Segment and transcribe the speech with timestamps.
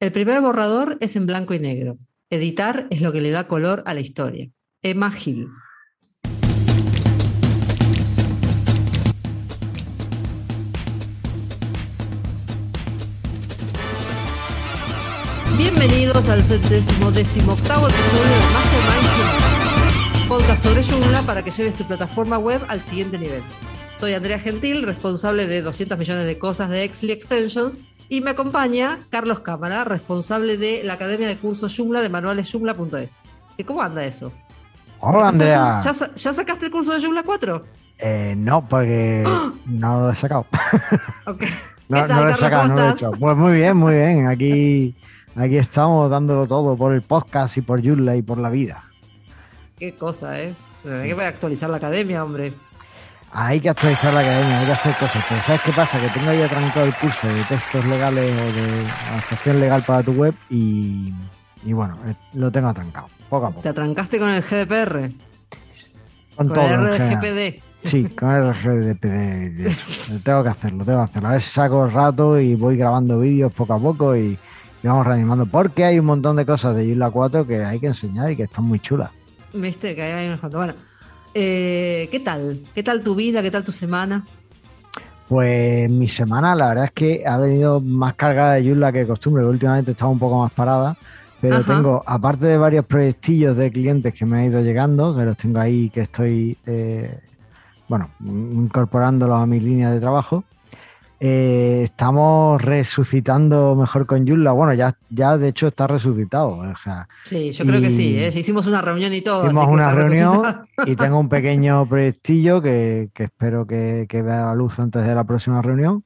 [0.00, 1.98] El primer borrador es en blanco y negro.
[2.30, 4.48] Editar es lo que le da color a la historia.
[4.80, 5.48] Emma Hill.
[15.56, 21.84] Bienvenidos al centésimo décimo octavo episodio de Mastermind podcast sobre Joomla para que lleves tu
[21.84, 23.42] plataforma web al siguiente nivel.
[23.98, 27.78] Soy Andrea Gentil, responsable de 200 millones de cosas de Exli Extensions,
[28.08, 33.18] y me acompaña Carlos Cámara, responsable de la Academia de Cursos Joomla de manualesjoomla.es.
[33.66, 34.32] ¿Cómo anda eso?
[35.00, 35.80] Hola, Andrea.
[35.84, 37.64] ¿Ya, ¿Ya, sacaste el curso de Joomla 4?
[37.98, 39.24] Eh, no, porque
[39.66, 40.46] no lo he sacado.
[41.26, 41.48] Okay.
[41.88, 43.10] no, tal, no lo he sacado, ¿Cómo no lo he hecho.
[43.10, 44.26] Pues muy bien, muy bien.
[44.28, 44.96] Aquí,
[45.36, 48.84] aquí estamos dándolo todo por el podcast y por Joomla y por la vida.
[49.78, 50.54] Qué cosa, ¿eh?
[50.84, 52.54] Hay que actualizar la academia, hombre.
[53.30, 55.24] Hay que actualizar la academia, hay que hacer cosas.
[55.28, 56.00] Pero ¿sabes qué pasa?
[56.00, 60.12] Que tengo ahí atrancado el curso de textos legales o de adaptación legal para tu
[60.12, 61.12] web y,
[61.64, 63.68] y bueno, eh, lo tengo atrancado, poco a Te poco.
[63.68, 65.12] atrancaste con el GDPR,
[66.36, 66.66] Con con todo.
[66.66, 66.98] el.
[66.98, 67.62] RGPD.
[67.84, 70.22] Sí, con el RGPD.
[70.24, 71.28] Tengo que hacerlo, tengo que hacerlo.
[71.28, 74.36] A ver si saco el rato y voy grabando vídeos poco a poco y,
[74.82, 75.46] y vamos reanimando.
[75.46, 78.44] Porque hay un montón de cosas de Joomla 4 que hay que enseñar y que
[78.44, 79.10] están muy chulas.
[79.52, 80.58] Viste que hay unos cuantos.
[80.58, 80.74] Bueno,
[81.34, 82.60] eh, ¿qué tal?
[82.74, 83.42] ¿Qué tal tu vida?
[83.42, 84.24] ¿Qué tal tu semana?
[85.28, 89.06] Pues mi semana, la verdad es que ha venido más cargada de Joomla que de
[89.06, 90.96] costumbre, últimamente estaba un poco más parada.
[91.40, 91.76] Pero Ajá.
[91.76, 95.60] tengo, aparte de varios proyectillos de clientes que me han ido llegando, que los tengo
[95.60, 97.20] ahí, que estoy, eh,
[97.88, 100.44] bueno, incorporándolos a mi línea de trabajo,
[101.20, 104.52] eh, estamos resucitando mejor con Joomla.
[104.52, 106.50] Bueno, ya, ya de hecho está resucitado.
[106.50, 108.32] O sea, Sí, yo creo que sí, ¿eh?
[108.34, 109.44] Hicimos una reunión y todo.
[109.44, 110.86] hicimos una reunión resucitado.
[110.86, 115.14] y tengo un pequeño proyectillo que, que espero que, que vea la luz antes de
[115.14, 116.04] la próxima reunión,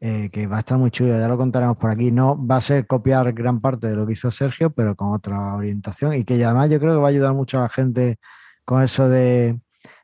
[0.00, 2.12] eh, que va a estar muy chulo, ya lo contaremos por aquí.
[2.12, 5.56] No va a ser copiar gran parte de lo que hizo Sergio, pero con otra
[5.56, 8.18] orientación y que además yo creo que va a ayudar mucho a la gente
[8.64, 9.58] con eso de,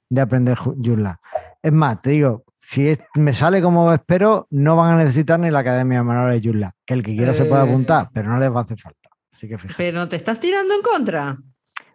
[0.08, 1.20] de aprender Joomla.
[1.62, 5.50] Es más, te digo, si es- me sale como espero, no van a necesitar ni
[5.50, 7.68] la Academia de Manuales de Joomla, que el que quiera se puede Eh.
[7.68, 9.10] apuntar, pero no les va a hacer falta.
[9.32, 9.74] Así que fíjate.
[9.76, 11.36] Pero te estás tirando en contra.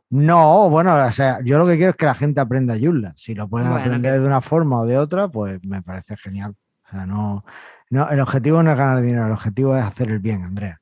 [0.09, 3.13] No, bueno, o sea, yo lo que quiero es que la gente aprenda Joomla.
[3.17, 6.55] Si lo pueden Bueno, aprender de una forma o de otra, pues me parece genial.
[6.85, 7.43] O sea, no,
[7.89, 10.79] no, el objetivo no es ganar dinero, el objetivo es hacer el bien, Andrea.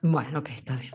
[0.00, 0.92] Bueno, ok, está bien.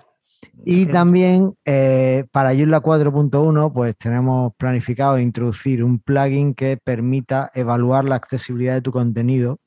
[0.66, 8.06] Y también eh, para Joomla 4.1, pues tenemos planificado introducir un plugin que permita evaluar
[8.06, 9.60] la accesibilidad de tu contenido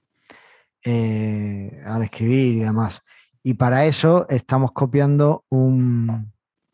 [0.84, 3.02] eh, al escribir y demás.
[3.42, 6.32] Y para eso estamos copiando un.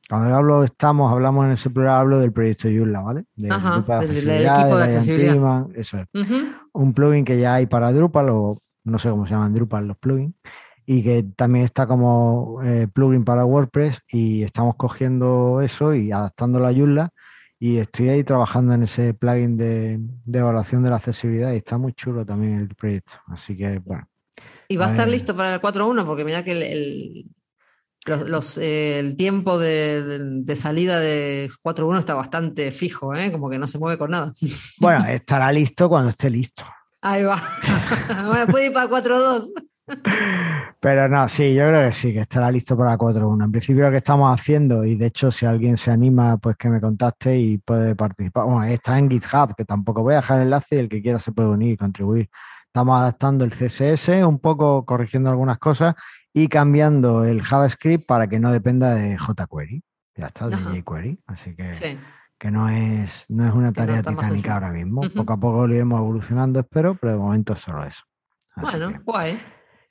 [0.08, 3.24] Cuando hablo estamos, hablamos en ese programa, hablo del proyecto Joomla, ¿vale?
[3.34, 5.66] Del Ajá, de del- equipo de accesibilidad.
[5.74, 6.06] Eso es
[6.72, 9.96] un plugin que ya hay para Drupal o no sé cómo se llaman Drupal los
[9.96, 10.34] plugins
[10.86, 16.66] y que también está como eh, plugin para WordPress y estamos cogiendo eso y adaptándolo
[16.66, 17.10] a Joomla
[17.58, 21.78] y estoy ahí trabajando en ese plugin de, de evaluación de la accesibilidad y está
[21.78, 23.14] muy chulo también el proyecto.
[23.28, 24.08] Así que bueno,
[24.68, 25.12] Y va a A estar ver.
[25.14, 27.26] listo para el 4.1 porque mira que el, el-
[28.04, 33.30] los, los, eh, el tiempo de, de- de salida de 4.1 está bastante fijo, ¿eh?
[33.30, 34.32] Como que no se mueve con nada.
[34.80, 36.64] bueno, estará listo cuando esté listo.
[37.00, 37.40] Ahí va.
[38.26, 39.52] bueno, puede ir para 4.2.
[40.80, 43.44] Pero no, sí, yo creo que sí, que estará listo para 4.1.
[43.44, 46.68] En principio lo que estamos haciendo, y de hecho si alguien se anima, pues que
[46.68, 48.44] me contacte y puede participar.
[48.46, 51.18] Bueno, está en GitHub, que tampoco voy a dejar el enlace y el que quiera
[51.18, 52.28] se puede unir y contribuir.
[52.66, 55.94] Estamos adaptando el CSS, un poco corrigiendo algunas cosas
[56.32, 59.82] y cambiando el JavaScript para que no dependa de jQuery.
[60.16, 60.70] Ya está, de Ajá.
[60.70, 61.20] jQuery.
[61.26, 61.98] Así que, Sí.
[62.38, 65.02] que no es, no es una no tarea más titánica ahora mismo.
[65.14, 68.02] Poco a poco lo iremos evolucionando, espero, pero de momento es solo eso.
[68.54, 69.40] Así Bueno, que- guay.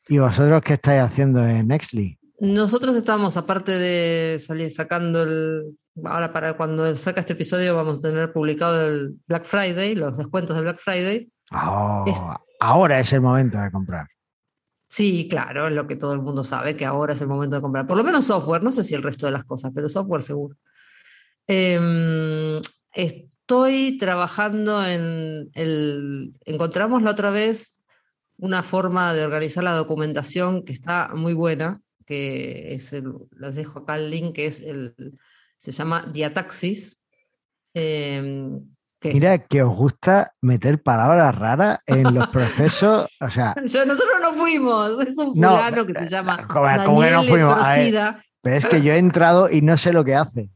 [0.08, 2.18] ¿Y vosotros qué estáis haciendo en Nextly?
[2.40, 5.78] Nosotros estamos, aparte de salir sacando el.
[6.06, 10.56] Ahora, para cuando saca este episodio, vamos a tener publicado el Black Friday, los descuentos
[10.56, 11.30] de Black Friday.
[11.52, 12.22] Oh, Es-
[12.60, 14.08] Ahora es el momento de comprar.
[14.88, 17.62] Sí, claro, es lo que todo el mundo sabe, que ahora es el momento de
[17.62, 17.88] comprar.
[17.88, 20.56] Por lo menos software, no sé si el resto de las cosas, pero software seguro.
[21.48, 22.62] Em,
[22.94, 26.32] estoy trabajando en el...
[26.46, 27.81] Encontramos la otra vez
[28.42, 33.80] una forma de organizar la documentación que está muy buena, que es el, les dejo
[33.80, 34.96] acá el link, que es el,
[35.58, 37.00] se llama Diataxis.
[37.74, 38.60] em,
[39.00, 43.18] que- Mira que os gusta meter palabras raras en los procesos.
[43.22, 47.02] O sea, Yo- nosotros no fuimos, es un No, fulano que se llama joder, ¿cómo
[47.02, 47.68] que no Daniel fuimos?
[47.68, 50.50] A ver, pero es que yo he entrado y no sé lo que hace.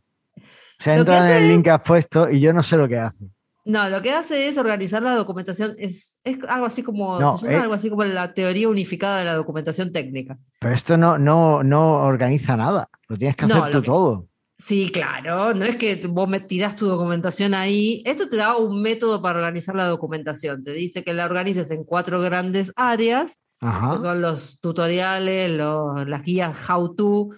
[0.80, 2.62] O sea, Lo que entra en el link es- que has puesto y yo no
[2.64, 3.26] sé lo que hace.
[3.66, 7.48] No, lo que hace es organizar la documentación, es, es algo así como, No, se
[7.48, 7.62] llama eh.
[7.64, 10.38] algo así como la teoría unificada de la documentación técnica.
[10.60, 12.90] Pero esto no, no, no organiza nada.
[13.08, 14.28] Lo tienes que hacer No, tú que- todo.
[14.58, 18.02] Sí, claro, no es que vos tirás tu documentación ahí.
[18.06, 20.64] Esto te da un método para organizar la documentación.
[20.64, 26.24] Te dice que la organices en cuatro grandes áreas, que son los tutoriales, los- las
[26.24, 27.30] guías how-to,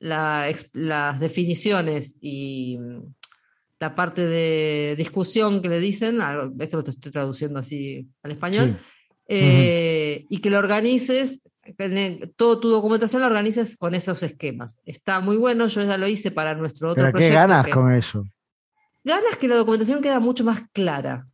[0.00, 2.78] la ex- las definiciones y
[3.78, 6.18] la parte de discusión que le dicen,
[6.60, 8.84] esto lo estoy traduciendo así al español, Sí.
[9.28, 11.42] eh, y que lo organices,
[12.36, 14.80] toda tu documentación la organices con esos esquemas.
[14.84, 17.34] Está muy bueno, yo ya lo hice para nuestro otro Pero ¿qué proyecto.
[17.34, 18.24] ganas que- con eso?
[19.04, 21.26] ganas que la documentación queda mucho más clara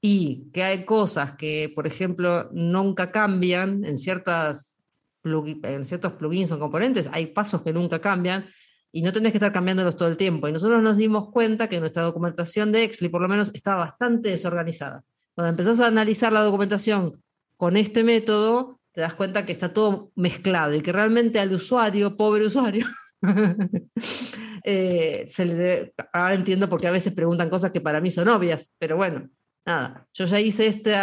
[0.00, 4.78] y que hay cosas que, por ejemplo, nunca cambian en, ciertas
[5.22, 8.46] plugin- en ciertos plugins o componentes, hay pasos que nunca cambian
[8.92, 10.48] y no tenés que estar cambiándolos todo el tiempo.
[10.48, 14.30] Y nosotros nos dimos cuenta que nuestra documentación de Exli, por lo menos, estaba bastante
[14.30, 15.04] desorganizada.
[15.34, 17.22] Cuando empezás a analizar la documentación
[17.56, 22.16] con este método, te das cuenta que está todo mezclado y que realmente al usuario,
[22.16, 22.86] pobre usuario,
[24.64, 28.28] eh, se le debe- ahora entiendo porque a veces preguntan cosas que para mí son
[28.28, 29.28] obvias, pero bueno,
[29.66, 30.94] nada, yo ya hice este,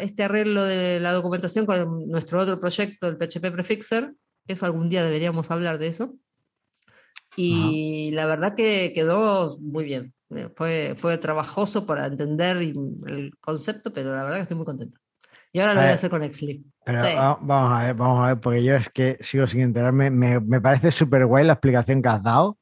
[0.00, 4.14] este arreglo de la documentación con nuestro otro proyecto, el PHP Prefixer,
[4.46, 6.14] eso algún día deberíamos hablar de eso,
[7.42, 10.12] y la verdad que quedó muy bien.
[10.30, 12.74] Eh, Fue, fue trabajoso para entender y-
[13.06, 14.98] el concepto, pero la verdad que estoy muy contenta.
[15.52, 16.64] Y ahora lo voy a ver, hacer con Exli.
[16.84, 17.14] Pero Sí.
[17.16, 20.10] va- vamos a ver, vamos a ver, porque yo es que sigo sin enterarme.
[20.10, 22.58] Me, me parece súper guay la explicación que has dado,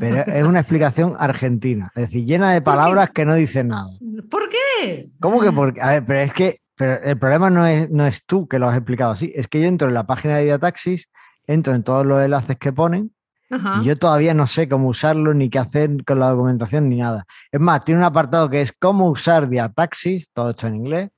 [0.00, 3.90] pero es una explicación argentina, es decir, llena de palabras que no dicen nada.
[4.30, 5.10] ¿Por qué?
[5.20, 8.24] ¿Cómo que por A ver, pero es que pero el problema no es, no es
[8.24, 11.08] tú que lo has explicado así, es que yo entro en la página de Diataxis,
[11.46, 13.12] entro en todos los enlaces que ponen
[13.52, 13.80] Ajá.
[13.82, 17.24] y yo todavía no sé cómo usarlo, ni qué hacer con la documentación, ni nada.
[17.52, 21.10] Es más, tiene un apartado que es cómo usar Diataxis, todo esto en inglés,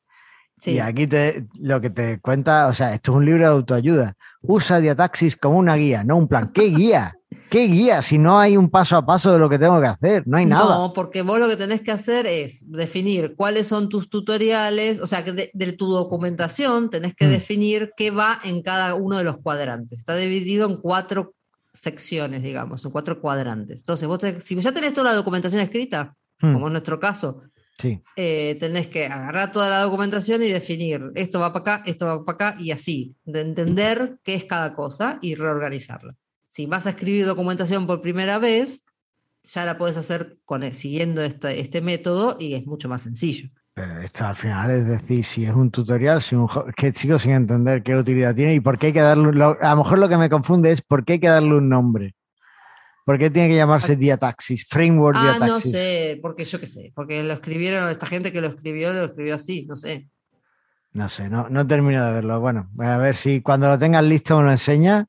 [0.61, 0.73] Sí.
[0.73, 4.15] y aquí te, lo que te cuenta, o sea, esto es un libro de autoayuda.
[4.43, 6.51] Usa Diataxis como una guía, no un plan.
[6.55, 7.15] ¿Qué guía?
[7.51, 10.23] ¿Qué guía si no hay un paso a paso de lo que tengo que hacer?
[10.27, 10.77] No hay nada.
[10.77, 15.07] No, porque vos lo que tenés que hacer es definir cuáles son tus tutoriales, o
[15.07, 17.31] sea, que de, de tu documentación tenés que Mm.
[17.31, 19.99] definir qué va en cada uno de los cuadrantes.
[19.99, 21.35] Está dividido en cuatro
[21.75, 23.81] secciones, digamos, en cuatro cuadrantes.
[23.81, 27.43] Entonces, vos tenés- si ya tenés toda la documentación escrita, Hmm, como en nuestro caso,
[27.79, 28.01] sí.
[28.17, 32.25] eh, tenés que agarrar toda la documentación y definir esto va para acá, esto va
[32.25, 36.17] para acá y así, de entender qué es cada cosa y reorganizarla.
[36.49, 38.85] Si vas a escribir documentación por primera vez,
[39.45, 43.51] ya la puedes hacer con, siguiendo este, este método y es mucho más sencillo.
[43.75, 47.33] Pero esto al final es decir, si es un tutorial, si un que sigo sin
[47.33, 49.29] entender qué utilidad tiene y por qué hay que darle.
[49.29, 51.69] un- a lo mejor lo que me confunde es por qué hay que darle un
[51.69, 52.15] nombre.
[53.05, 54.67] ¿Por qué tiene que llamarse Diataxis?
[54.69, 55.73] Framework Ah, no Diataxis.
[55.73, 59.35] sé, porque yo qué sé, porque lo escribieron, esta gente que lo escribió, lo escribió
[59.35, 60.09] así, no sé.
[60.93, 62.39] No sé, no, no termino de verlo.
[62.41, 65.07] Bueno, a ver si cuando lo tengas listo me lo enseña.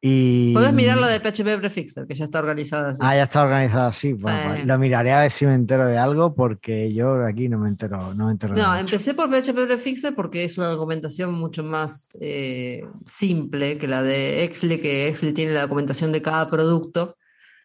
[0.00, 0.54] Y...
[0.54, 3.00] Podés mirar la de PHP Prefixer, que ya está organizada así.
[3.02, 4.12] Ah, ya está organizado así.
[4.12, 4.62] Bueno, Sí.
[4.62, 8.14] lo miraré a ver si me entero de algo, porque yo aquí no me entero,
[8.14, 8.80] no me entero de No, mucho.
[8.80, 14.44] empecé por PHP Prefixer porque es una documentación mucho más eh, simple que la de
[14.44, 17.16] Exli, que Exli tiene la documentación de cada producto.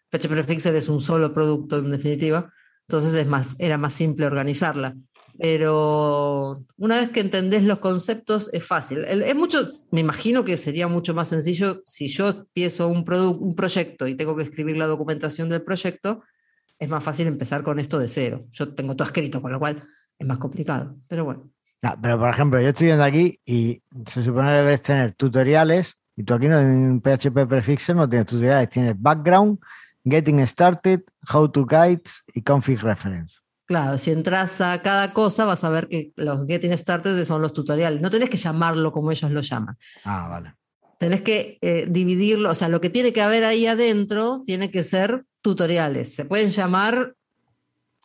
[0.09, 2.51] PHP Prefixer es un solo producto en definitiva,
[2.87, 4.95] entonces es más, era más simple organizarla.
[5.39, 9.03] Pero una vez que entendés los conceptos es fácil.
[9.05, 14.07] Es mucho, me imagino que sería mucho más sencillo si yo empiezo un, un proyecto
[14.07, 16.23] y tengo que escribir la documentación del proyecto,
[16.79, 18.45] es más fácil empezar con esto de cero.
[18.51, 19.83] Yo tengo todo escrito, con lo cual
[20.19, 20.95] es más complicado.
[21.07, 21.49] Pero bueno.
[21.81, 25.95] No, pero por ejemplo, yo estoy viendo aquí y se supone que debes tener tutoriales
[26.15, 29.59] y tú aquí no, en PHP Prefixer no tienes tutoriales, tienes background,
[30.05, 33.42] getting started, how to guides y config reference.
[33.65, 37.53] Claro, si entras a cada cosa vas a ver que los Getting Started son los
[37.53, 38.01] tutoriales.
[38.01, 39.77] No tenés que llamarlo como ellos lo llaman.
[40.03, 40.55] Ah, vale.
[40.97, 44.83] Tenés que eh, dividirlo, o sea, lo que tiene que haber ahí adentro tiene que
[44.83, 46.13] ser tutoriales.
[46.15, 47.15] Se pueden llamar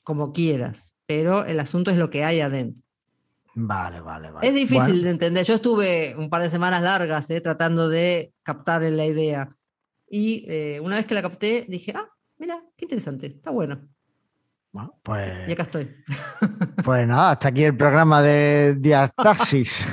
[0.04, 2.82] como quieras, pero el asunto es lo que hay adentro.
[3.54, 4.46] Vale, vale, vale.
[4.46, 5.44] Es difícil Bueno, de entender.
[5.44, 9.56] Yo estuve un par de semanas largas eh, tratando de captar la idea.
[10.08, 13.80] Y eh, una vez que la capté, dije, ah, mira, qué interesante, está bueno.
[14.78, 15.90] Bueno, Y pues, acá estoy.
[16.84, 19.72] pues nada, hasta aquí el programa de Diataxis.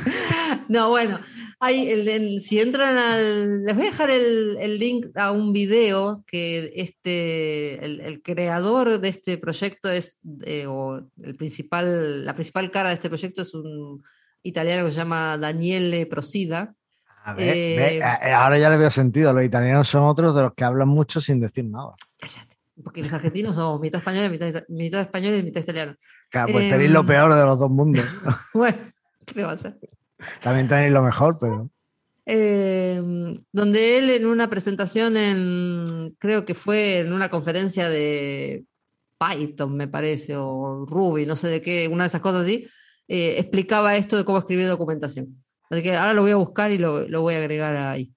[0.68, 1.20] No, bueno,
[1.60, 3.64] hay el- el- si entran al.
[3.66, 9.08] Les voy a dejar el, el link a un video que este, el, creador de
[9.10, 14.04] este proyecto es, eh, o el principal, la principal cara de este proyecto es un
[14.42, 16.74] italiano que se llama Daniele Procida.
[17.24, 19.34] A ver, Eh, ve, eh, ahora ya le veo sentido.
[19.34, 21.94] Los italianos son otros de los que hablan mucho sin decir nada.
[22.20, 25.96] Cállate, porque los argentinos somos mitad españoles, mitad, mitad españoles y mitad italianos.
[26.30, 28.06] Claro, pues tenéis lo peor de los dos mundos.
[28.54, 28.78] Bueno,
[29.26, 29.78] ¿qué va a ser?
[30.42, 31.70] También tenéis lo mejor, pero.
[32.26, 33.02] Eh,
[33.52, 38.66] donde él en una presentación en, creo que fue en una conferencia de
[39.20, 42.68] Python, me parece, o Ruby, no sé de qué, una de esas cosas así,
[43.08, 45.44] eh, explicaba esto de cómo escribir documentación.
[45.70, 48.12] Así que ahora lo voy a buscar y lo, lo voy a agregar ahí.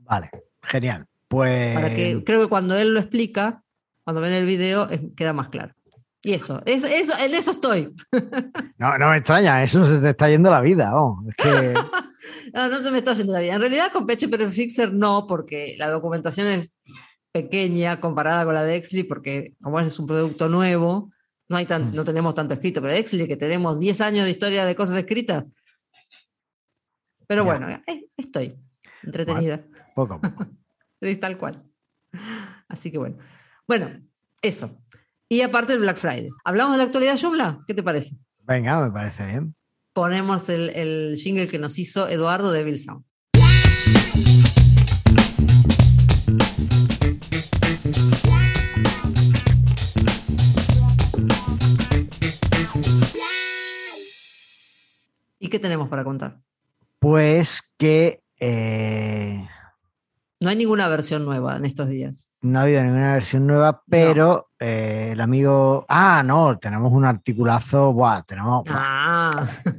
[0.00, 0.30] Vale,
[0.62, 1.06] genial.
[1.28, 1.74] Pues.
[1.74, 3.62] Para que, creo que cuando él lo explica,
[4.06, 5.74] cuando ven el video, queda más claro.
[6.22, 7.92] Y eso, es- eso, en eso estoy.
[8.78, 10.92] No, no me extraña, eso se te está yendo la vida.
[10.92, 11.26] vamos.
[11.28, 11.74] Es que.
[12.54, 13.54] No, no se me está yendo la vida.
[13.54, 16.76] En realidad con PHP Fixer no, porque la documentación es
[17.32, 21.10] pequeña comparada con la de Exly, porque como es un producto nuevo,
[21.48, 22.80] no, hay tan, no tenemos tanto escrito.
[22.80, 25.44] Pero Exly, que tenemos 10 años de historia de cosas escritas.
[27.26, 27.50] Pero Ya.
[27.50, 28.56] bueno, eh, estoy
[29.02, 29.62] entretenida.
[29.94, 30.46] Poco a poco.
[31.00, 31.62] Es tal cual.
[32.68, 33.18] Así que bueno.
[33.68, 33.90] Bueno,
[34.42, 34.80] eso.
[35.28, 36.28] Y aparte el Black Friday.
[36.44, 37.64] ¿Hablamos de la actualidad, Joomla?
[37.66, 38.16] ¿Qué te parece?
[38.44, 39.56] Venga, me parece bien.
[39.92, 43.04] Ponemos el, el jingle que nos hizo Eduardo de Bill Sound.
[55.40, 56.40] ¿Y qué tenemos para contar?
[57.00, 59.48] Pues que eh,
[60.46, 62.32] No hay ninguna versión nueva en estos días.
[62.40, 65.84] no ha habido ninguna versión nueva, pero eh, el amigo.
[65.88, 67.92] Ah, no, tenemos un articulazo.
[67.92, 68.62] Buah, tenemos.
[68.68, 69.28] Ah,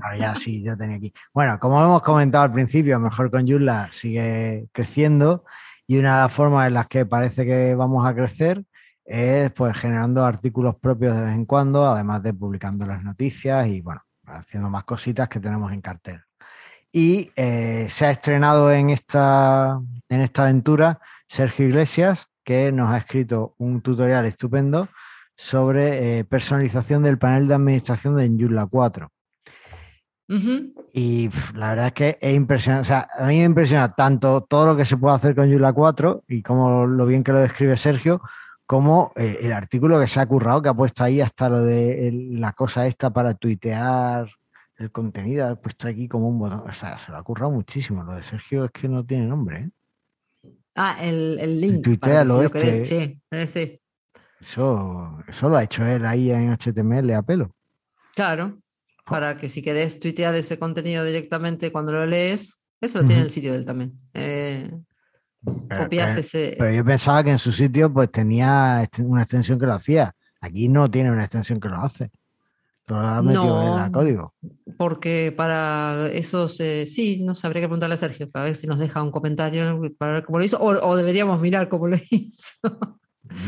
[0.02, 1.14] Ahora ya sí, yo tenía aquí.
[1.34, 5.46] Bueno, como hemos comentado al principio, mejor con Joomla sigue creciendo
[5.88, 8.62] y una de las formas en las que parece que vamos a crecer
[9.06, 13.80] es pues generando artículos propios de vez en cuando, además de publicando las noticias y
[13.80, 16.20] bueno, haciendo más cositas que tenemos en cartel.
[16.92, 22.98] Y eh, se ha estrenado en esta, en esta aventura Sergio Iglesias, que nos ha
[22.98, 24.88] escrito un tutorial estupendo
[25.36, 29.10] sobre eh, personalización del panel de administración de Joomla 4.
[30.30, 30.74] ujú.
[30.94, 32.82] Y la verdad es que es impresionante.
[32.82, 35.74] O sea, a mí me impresiona tanto todo lo que se puede hacer con Joomla
[35.74, 38.22] 4 y como lo bien que lo describe Sergio,
[38.66, 42.08] como eh, el artículo que se ha currado, que ha puesto ahí hasta lo de
[42.08, 44.28] el- la cosa esta para tuitear
[44.78, 46.64] el contenido, ha puesto aquí como un botón.
[46.68, 48.04] O sea, se lo ha currado muchísimo.
[48.04, 49.60] Lo de Sergio es que no tiene nombre.
[49.60, 49.70] ¿eh?
[50.78, 51.84] Ah, el, el link.
[51.84, 52.86] tuitea para que lo si este.
[52.86, 53.82] Sí, sí.
[54.40, 57.52] Eso, eso lo ha hecho él ahí en HTML a pelo.
[58.16, 58.60] Claro,
[59.06, 63.26] para que si querés tuitear ese contenido directamente cuando lo lees, eso lo tiene en
[63.26, 63.94] el sitio de él también.
[64.14, 64.72] Eh,
[65.68, 66.56] Pero- copias pero- ese.
[66.60, 70.14] Pero yo pensaba que en su sitio pues tenía una extensión que lo hacía.
[70.42, 72.12] Aquí no tiene una extensión que lo hace.
[72.90, 73.78] Metido No.
[73.80, 74.34] en el código.
[74.78, 78.66] Porque para esos, eh, sí, no sé, habría que preguntarle a Sergio para ver si
[78.68, 81.98] nos deja un comentario para ver cómo lo hizo, o, o deberíamos mirar cómo lo
[82.10, 82.60] hizo.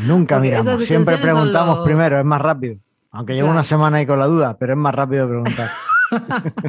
[0.05, 2.75] Nunca Porque miramos, siempre preguntamos los- primero, es más rápido.
[3.11, 3.53] Aunque llevo Claro.
[3.59, 5.69] una semana ahí con la duda, pero es más rápido preguntar.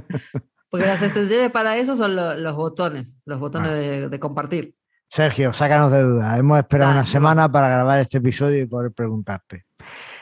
[0.70, 3.74] Porque las extensiones para eso son lo- los botones, los botones Ah.
[3.74, 4.74] de, de compartir.
[5.08, 6.38] Sergio, sácanos de duda.
[6.38, 9.64] Hemos esperado una semana para grabar este episodio y poder preguntarte.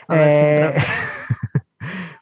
[0.09, 0.83] A ver Eh.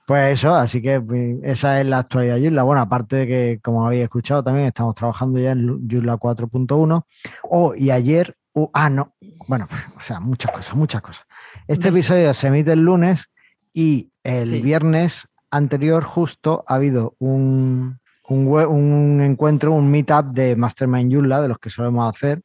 [0.06, 2.62] pues eso, así que pues, esa es la actualidad de Joomla.
[2.62, 7.04] Bueno, aparte de que, como habéis escuchado, también estamos trabajando ya en Joomla 4.1.
[7.42, 9.14] Oh, y ayer, uh, ah, no,
[9.48, 11.26] bueno, o sea, muchas cosas, muchas cosas.
[11.66, 11.96] Este ¿Ves?
[11.98, 13.26] episodio se emite el lunes
[13.74, 14.60] y el Sí.
[14.62, 17.98] viernes anterior justo ha habido un,
[18.28, 22.42] un, un encuentro, un meetup de Mastermind Joomla, de los que solemos hacer,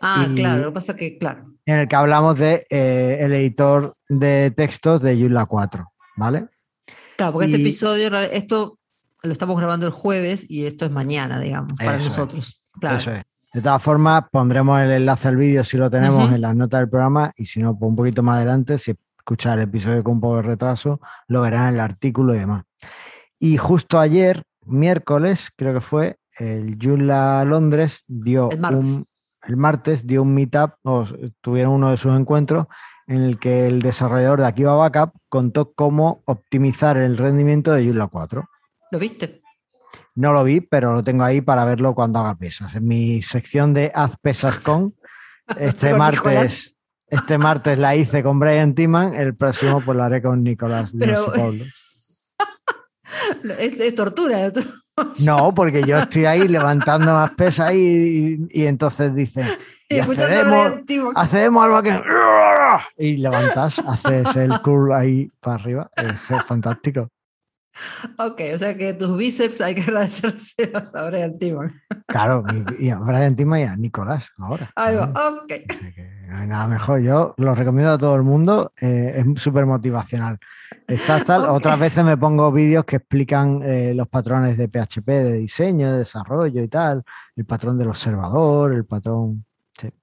[0.00, 3.32] Ah, y- claro, lo que pasa que, claro, en el que hablamos de eh, el
[3.34, 6.46] editor de textos de Joomla 4, ¿vale?
[7.22, 8.78] Claro, porque este Y- episodio, en realidad, esto
[9.22, 12.18] lo estamos grabando el jueves y esto es mañana, digamos, para Eso es.
[12.18, 12.62] nosotros.
[12.80, 12.96] Claro.
[12.96, 13.22] Eso es.
[13.52, 16.34] De todas formas, pondremos el enlace al vídeo si lo tenemos Ujú.
[16.34, 19.56] en las notas del programa y si no, pues un poquito más adelante, si escuchas
[19.56, 22.64] el episodio con un poco de retraso, lo verás en el artículo y demás.
[23.38, 28.84] Y justo ayer, miércoles, creo que fue, el Joomla Londres dio El martes.
[28.84, 29.04] un
[29.44, 31.04] el martes dio un meetup, o
[31.40, 32.66] tuvieron uno de sus encuentros
[33.06, 38.06] en el que el desarrollador de Akiva Backup contó cómo optimizar el rendimiento de Joomla
[38.06, 38.48] 4.
[38.90, 39.42] ¿Lo viste?
[40.14, 42.74] No lo vi, pero lo tengo ahí para verlo cuando haga pesas.
[42.74, 44.94] En mi sección de Haz pesas con,
[45.58, 46.74] este martes,
[47.06, 51.32] este martes la hice con Brian Timan, el próximo pues lo haré con Nicolás Pero-.
[53.58, 54.50] Es, es tortura.
[55.20, 59.44] No, porque yo estoy ahí levantando más pesas y, y, y entonces dice,
[59.92, 61.12] y a accedemos, Timon.
[61.16, 62.02] accedemos algo que...
[62.98, 65.90] Y levantas, haces el curl ahí para arriba.
[65.96, 67.08] Es, fantástico.
[68.18, 71.72] Ok, o sea que tus bíceps hay que agradecérselos a Brian Timon.
[72.06, 72.44] Claro,
[72.78, 74.70] y, y a Brian Timan y a Nicolás ahora.
[74.76, 75.52] Ahí va, ok.
[76.28, 77.00] no hay nada mejor.
[77.00, 78.72] Yo lo recomiendo a todo el mundo.
[78.80, 80.38] eh, es súper motivacional.
[80.86, 81.46] Está tal.
[81.46, 85.98] Otras veces me pongo vídeos que explican eh, los patrones de PHP, de diseño, de
[85.98, 87.02] desarrollo y tal.
[87.36, 89.44] El patrón del observador, el patrón.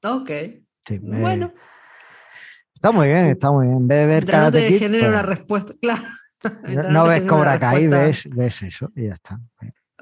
[0.03, 0.29] Ok.
[0.85, 1.53] sí, me- Bueno,
[2.73, 3.77] Está muy bien, está muy bien.
[3.79, 5.73] En de ver no te genere pues, una respuesta.
[5.81, 6.89] Claro.
[6.89, 9.37] no, ves Cobra Kai, ves, ves eso y ya está.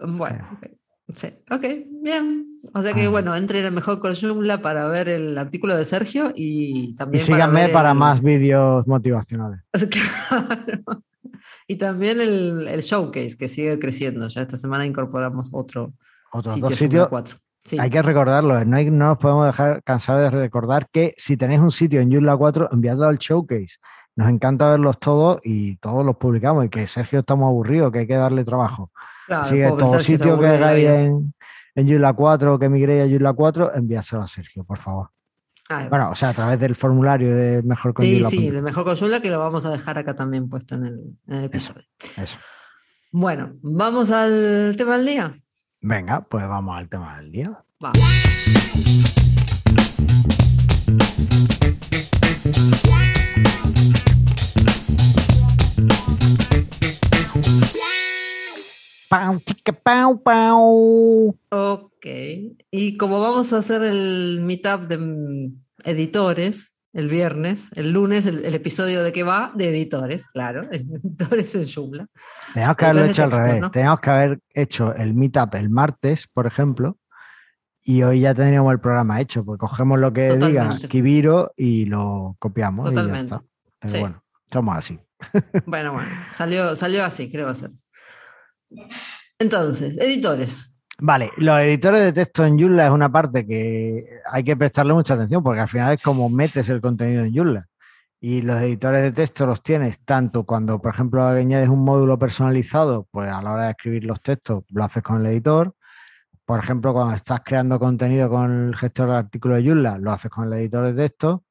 [0.05, 0.67] Bueno, ok.
[1.15, 1.65] Sí, ok,
[2.03, 2.60] bien.
[2.75, 3.10] O sea que Ah.
[3.10, 7.24] bueno, entren a mejor con Joomla para ver el artículo de Sergio y Y también
[7.24, 9.62] síganme ver para el- más vídeos motivacionales.
[10.29, 11.03] Claro.
[11.67, 14.27] Y también el, el showcase que sigue creciendo.
[14.27, 15.93] Ya esta semana incorporamos otro
[16.31, 17.38] Otros sitio dos sitios 4.
[17.67, 21.36] Sí, Hay que recordarlo, no, hay- no nos podemos dejar cansar de recordar que si
[21.36, 23.75] tenéis un sitio en Joomla 4, enviadlo al showcase.
[24.15, 28.07] Nos encanta verlos todos y todos los publicamos y que Sergio estamos aburridos, que hay
[28.07, 28.89] que darle trabajo.
[29.27, 31.33] claro, Así que todo sitio que hagáis en,
[31.75, 35.09] en Joomla 4 o que migréis a Joomla 4, enviárselo a Sergio, por favor.
[35.69, 38.86] Ah, Bueno, o sea, a través del formulario de mejor con sí, sí, de mejor
[38.86, 41.83] con Joomla que lo vamos a dejar acá también puesto en el, en el episodio.
[42.00, 42.24] com.
[42.24, 42.38] Eso.
[43.12, 45.36] Bueno, vamos al tema del día.
[45.89, 47.63] Venga, pues vamos al tema del día.
[47.79, 47.98] Vamos.
[59.10, 61.39] Pau, chica, pau, pau.
[61.51, 62.06] Ok.
[62.70, 68.44] Y como vamos a hacer el meetup de mm, editores el viernes, el lunes, el,
[68.44, 72.08] el episodio de qué va, de editores, claro, editores en Joomla.
[72.54, 73.62] Teníamos que haberlo hecho al revés.
[73.62, 73.72] ¿no?
[73.72, 76.98] Teníamos que haber hecho el meetup el martes, por ejemplo,
[77.84, 80.88] y hoy ya tendríamos el programa hecho, porque cogemos lo que diga Totalmente.
[80.88, 83.36] Kibiro y lo copiamos y ya Totalmente.
[83.36, 83.44] está.
[83.80, 84.00] Pero Sí.
[84.00, 85.00] bueno, somos así.
[85.66, 87.70] Bueno, bueno, salió, salió así, creo ser.
[89.39, 90.76] Entonces, editores.
[91.00, 95.13] Vale, los editores de texto en Joomla es una parte que hay que prestarle mucha
[95.13, 97.68] atención porque al final es como metes el contenido en Joomla.
[98.20, 103.08] Y los editores de texto los tienes tanto cuando, por ejemplo, añades un módulo personalizado,
[103.12, 105.75] pues a la hora de escribir los textos lo haces con el editor.
[106.44, 110.32] Por ejemplo, cuando estás creando contenido con el gestor de artículos de Joomla, lo haces
[110.32, 111.44] con el editor de texto.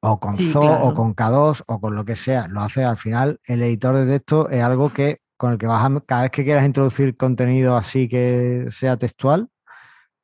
[0.00, 0.86] O con Sí, Zoo, claro.
[0.88, 2.48] o con K2, o con lo que sea.
[2.48, 3.38] Lo haces al final.
[3.44, 6.44] El editor de texto es algo que con el que vas a, cada vez que
[6.44, 9.48] quieras introducir contenido así que sea textual,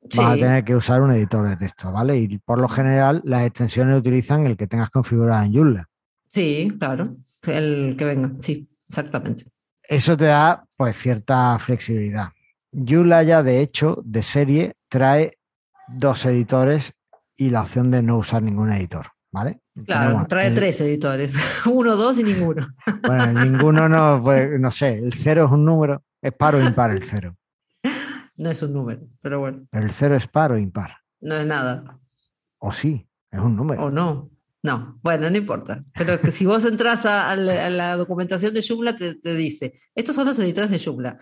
[0.09, 2.17] Sí, vas a tener que usar un editor de texto, ¿vale?
[2.17, 5.89] Y por lo general las extensiones utilizan el que tengas configurado en Joomla.
[6.29, 7.17] sí, claro.
[7.45, 9.43] El que venga, sí, exactamente.
[9.83, 12.29] Eso te da pues cierta flexibilidad.
[12.71, 15.33] Joomla ya de hecho de serie trae
[15.89, 16.93] dos editores
[17.35, 19.61] y la opción de no usar ningún editor, ¿vale?
[19.85, 21.35] Claro, Tenemos trae tres editores.
[21.65, 22.67] Uno, dos y ninguno.
[23.05, 26.91] Bueno, ninguno no, pues, no sé, el cero es un número, es par o impar
[26.91, 27.35] el cero.
[28.37, 30.95] No es un número, pero bueno, Pero el cero es par o impar.
[31.19, 31.99] no es nada.
[32.59, 33.83] O sí, es un número.
[33.83, 34.29] O no.
[34.63, 35.83] No, bueno, no importa.
[35.93, 39.35] Pero que si vos entras a, a la, a la documentación de Joomla, te, te
[39.35, 41.17] dice, estos son los editores de Joomla.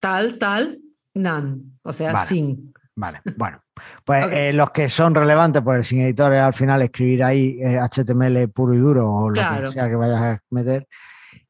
[0.00, 0.78] Tal, tal,
[1.14, 1.60] none.
[1.82, 2.26] O sea, Vale.
[2.26, 2.72] sin.
[2.94, 3.60] Vale, bueno.
[4.04, 7.58] Pues eh, los que son relevantes, pues el sin editor es al final escribir ahí
[7.60, 9.66] eh, HTML puro y duro o lo Claro.
[9.68, 10.86] que sea que vayas a meter.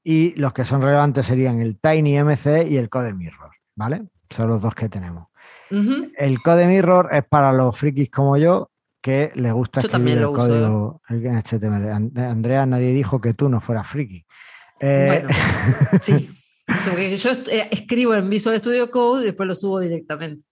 [0.02, 4.02] Y los que son relevantes serían el TinyMC y el Code Mirror, ¿vale?
[4.30, 5.28] Son los dos que tenemos.
[5.70, 10.26] El Code Mirror es para los frikis como yo que les gusta Yo escribir el
[10.26, 11.90] uso, código en HTML.
[11.90, 14.24] And- Andrea, nadie dijo que tú no fueras friki.
[14.80, 15.28] Eh, Bueno,
[16.00, 16.30] sí.
[17.18, 20.42] Yo eh, escribo en Visual Studio Code y después lo subo directamente.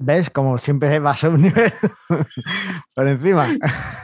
[0.00, 0.30] ¿Ves?
[0.30, 1.72] Como siempre vas a un nivel
[2.94, 3.48] por encima.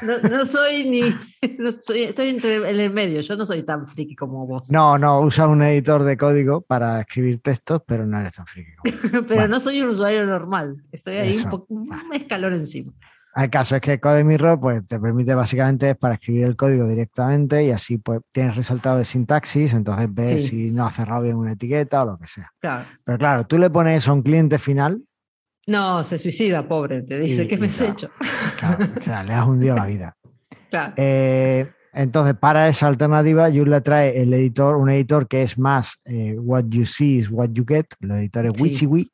[0.02, 1.00] No, no soy ni.
[1.58, 3.20] no soy- estoy entre, en el medio.
[3.20, 4.70] Yo no soy tan friki como vos.
[4.70, 8.72] No, no, usa un editor de código para escribir textos, pero no eres tan friki.
[8.74, 9.10] como yo.
[9.26, 9.48] Pero bueno.
[9.48, 10.82] no soy un usuario normal.
[10.90, 11.44] Estoy ahí Eso.
[11.44, 12.92] un, poco, un escalón encima.
[13.36, 17.64] El caso es que Code Mirror pues, te permite básicamente para escribir el código directamente
[17.64, 20.48] y así pues tienes resultado de sintaxis, entonces ves Sí.
[20.48, 22.52] si no ha cerrado bien una etiqueta o lo que sea.
[22.60, 22.84] Claro.
[23.02, 25.02] Pero claro, tú le pones eso a un cliente final,
[25.66, 27.02] No, se suicida, pobre.
[27.02, 28.10] Te dice, Y- ¿qué y me has hecho?
[29.04, 30.16] claro, le has hundido la vida.
[30.70, 30.92] Claro.
[30.96, 36.34] Eh, entonces, para esa alternativa, Joomla trae el editor, un editor que es más eh,
[36.36, 38.62] what you see is what you get, los editores Sí.
[38.64, 39.08] WYSIWYG,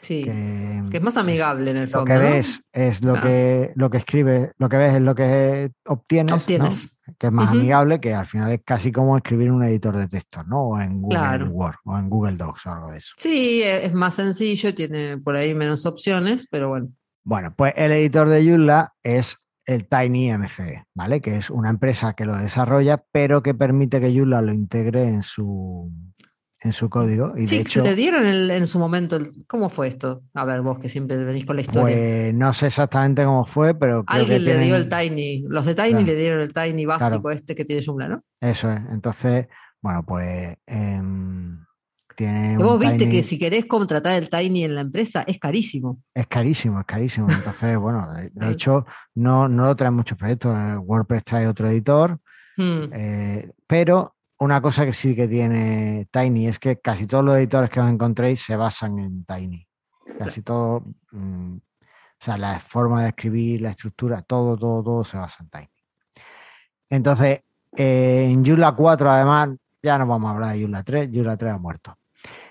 [0.00, 0.24] Sí.
[0.24, 2.06] que, Que es más amigable en el lo fondo.
[2.06, 2.20] que ¿no?
[2.20, 6.70] ves es lo que lo que escribes, lo que ves es lo que obtienes, ¿no?
[7.18, 10.42] Que es más amigable, que al final es casi como escribir un editor de texto,
[10.44, 10.68] ¿no?
[10.68, 11.50] O en Google Claro.
[11.50, 13.14] Word o en Google Docs o algo de eso.
[13.16, 16.88] Sí, e- es más sencillo, tiene por ahí menos opciones, pero bueno.
[17.24, 21.20] Bueno, pues el editor de Joomla es el TinyMC, ¿vale?
[21.20, 25.22] Que es una empresa que lo desarrolla, pero que permite que Joomla lo integre en
[25.22, 25.90] su
[26.60, 27.26] en su código.
[27.36, 29.16] Y sí, de hecho, se le dieron el- en su momento.
[29.16, 30.22] el- ¿Cómo fue esto?
[30.34, 31.96] A ver, vos que siempre venís con la historia.
[31.96, 35.44] pues no sé exactamente cómo fue, pero creo que Alguien le dio el Tiny.
[35.48, 36.06] Los de Tiny Claro.
[36.06, 37.36] le dieron el Tiny básico Claro.
[37.36, 38.22] este que tiene Joomla, ¿no?
[38.40, 38.80] Eso es.
[38.90, 39.46] Entonces,
[39.82, 41.58] bueno, pues em,
[42.16, 46.02] tiene vos viste Tiny- que si querés contratar el Tiny en la empresa es carísimo.
[46.14, 47.28] Es carísimo, es carísimo.
[47.30, 48.52] Entonces, bueno, de, de Claro.
[48.52, 50.56] hecho, no, no lo traen muchos proyectos.
[50.58, 52.18] Eh, WordPress trae otro editor,
[52.56, 52.84] Hmm.
[52.94, 57.70] eh, pero una cosa que sí que tiene Tiny es que casi todos los editores
[57.70, 59.66] que os encontréis se basan en Tiny.
[60.18, 65.16] Casi todo, mm, o sea, la forma de escribir, la estructura, todo, todo, todo se
[65.16, 65.68] basa en Tiny.
[66.88, 67.40] Entonces,
[67.76, 69.50] eh, en Joomla 4, además,
[69.82, 71.98] ya no vamos a hablar de Joomla 3, Joomla 3 ha muerto.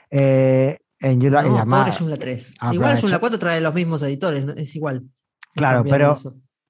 [0.10, 2.54] Eh, en Joomla, y No, pobre Joomla 3.
[2.60, 5.04] Ah, igual Joomla hecho- 4 trae los mismos editores, es igual.
[5.54, 6.18] Claro, pero-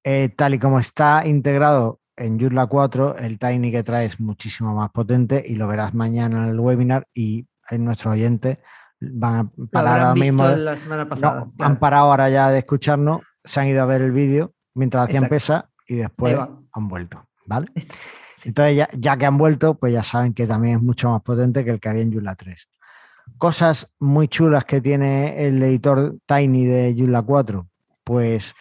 [0.04, 4.73] eh, tal y como está integrado en Joomla 4, el Tiny que trae es muchísimo
[4.73, 8.60] más potente y lo verás mañana en el webinar y en nuestros oyentes
[8.99, 10.47] van a parar ahora mismo.
[10.47, 11.47] la semana no, pasada.
[11.60, 15.28] han parado ahora ya de escucharnos, se han ido a ver el vídeo mientras hacían
[15.28, 16.38] pesa y después
[16.71, 17.67] han vuelto, ¿vale?
[18.36, 18.49] Sí.
[18.49, 21.63] Entonces, ya, ya que han vuelto, pues ya saben que también es mucho más potente
[21.63, 22.67] que el que había en Joomla 3.
[23.38, 27.67] Cosas muy chulas que tiene el editor Tiny de Joomla 4,
[28.04, 28.54] pues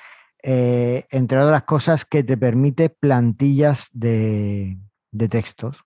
[0.46, 4.76] eh, entre otras cosas que te permite plantillas de,
[5.10, 5.82] de textos.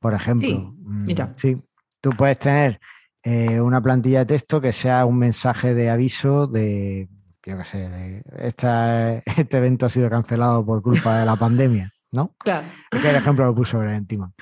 [0.00, 1.34] Por ejemplo, Sí, mm, mira.
[1.36, 1.60] sí,
[2.00, 2.80] tú puedes tener
[3.22, 7.08] eh, una plantilla de texto que sea un mensaje de aviso de,
[7.44, 11.88] yo qué sé, de esta- este evento ha sido cancelado por culpa de la pandemia,
[12.12, 12.34] ¿no?
[12.38, 12.66] Claro.
[12.90, 14.32] que el ejemplo lo puso Brentimo.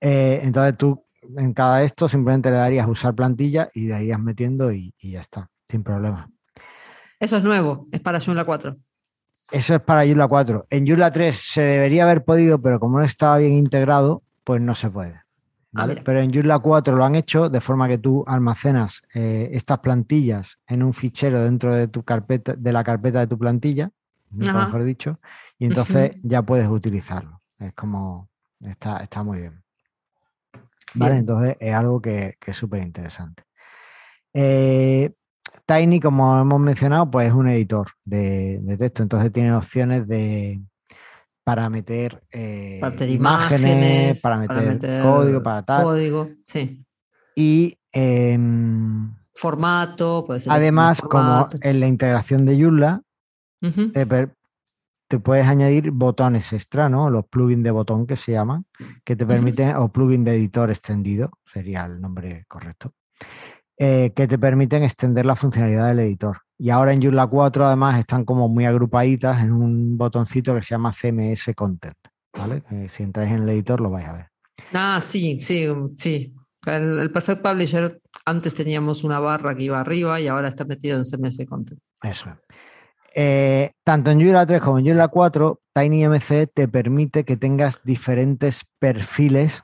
[0.00, 1.02] Eh, entonces tú
[1.36, 5.20] en cada esto simplemente le darías usar plantilla y le irías metiendo y, y ya
[5.20, 6.30] está, sin problema.
[7.18, 8.76] Eso es nuevo, es para Joomla 4.
[9.50, 10.66] Eso es para Joomla 4.
[10.70, 14.74] En Joomla 3 se debería haber podido, pero como no estaba bien integrado, pues no
[14.74, 15.22] se puede.
[15.74, 19.78] Ah, pero en Joomla 4 lo han hecho de forma que tú almacenas eh, estas
[19.78, 23.90] plantillas en un fichero dentro de tu carpeta, de la carpeta de tu plantilla,
[24.42, 24.66] Ajá.
[24.66, 25.18] mejor dicho,
[25.58, 27.40] y entonces ya puedes utilizarlo.
[27.58, 28.28] Es como
[28.60, 29.62] está, está muy bien.
[30.94, 31.12] ¿Vale?
[31.12, 31.20] Bien.
[31.20, 33.44] Entonces es algo que, que es súper interesante.
[34.32, 35.12] Eh,
[35.68, 40.62] Tiny, como hemos mencionado, pues es un editor de, de texto, entonces tiene opciones de
[41.44, 45.84] para meter, eh, imágenes, imágenes, para meter, para meter código, para tal.
[45.84, 46.86] Código, sí.
[47.34, 50.52] Y em, Formato, puede ser.
[50.54, 53.02] además, como en la integración de Joomla,
[53.92, 54.34] te, per-
[55.06, 57.10] te puedes añadir botones extra, ¿no?
[57.10, 58.64] Los plugins de botón que se llaman,
[59.04, 62.94] que te permiten, o plugin de editor extendido, sería el nombre correcto,
[63.78, 66.38] eh, que te permiten extender la funcionalidad del editor.
[66.58, 70.70] Y ahora en Joomla 4 además están como muy agrupaditas en un botoncito que se
[70.70, 71.96] llama CMS Content,
[72.36, 72.62] ¿vale?
[72.68, 74.26] Que si entráis en el editor lo vais a ver.
[74.72, 76.34] Ah, sí, sí, sí.
[76.66, 80.96] El, el Perfect Publisher, antes teníamos una barra que iba arriba y ahora está metido
[80.98, 81.80] en CMS Content.
[82.02, 82.36] Eso es.
[83.14, 88.64] Eh, tanto en Joomla 3 como en Joomla 4, TinyMC te permite que tengas diferentes
[88.80, 89.62] perfiles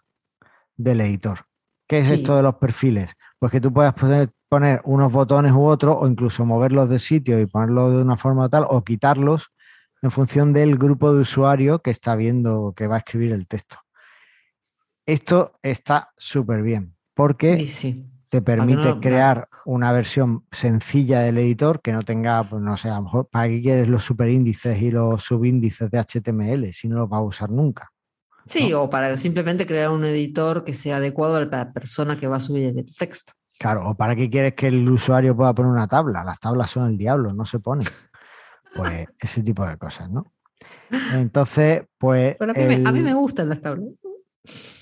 [0.76, 1.40] del editor.
[1.88, 2.14] ¿Qué es Sí.
[2.14, 3.12] esto de los perfiles?
[3.44, 7.38] Pues que tú puedas poner, poner unos botones u otros o incluso moverlos de sitio
[7.38, 9.52] y ponerlos de una forma tal o quitarlos
[10.00, 13.76] en función del grupo de usuario que está viendo que va a escribir el texto.
[15.04, 18.06] Esto está súper bien porque Sí, sí.
[18.30, 22.88] te permite no- crear una versión sencilla del editor que no tenga, pues no sé,
[22.88, 26.96] a lo mejor para qué quieres los superíndices y los subíndices de HTML si no
[27.00, 27.90] los vas a usar nunca.
[28.46, 28.82] Sí, ¿no?
[28.82, 32.40] o para simplemente crear un editor que sea adecuado a la persona que va a
[32.40, 33.32] subir el texto.
[33.58, 36.24] Claro, o para qué quieres que el usuario pueda poner una tabla.
[36.24, 37.86] Las tablas son el diablo, no se ponen.
[38.76, 40.32] Pues ese tipo de cosas, ¿no?
[41.12, 42.36] Entonces, pues.
[42.38, 43.88] Pero a mí, me, a mí el- me gustan las tablas.